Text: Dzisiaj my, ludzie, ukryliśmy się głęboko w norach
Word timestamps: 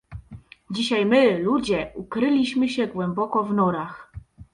Dzisiaj 0.71 1.05
my, 1.05 1.39
ludzie, 1.39 1.91
ukryliśmy 1.95 2.69
się 2.69 2.87
głęboko 2.87 3.43
w 3.43 3.53
norach 3.53 4.11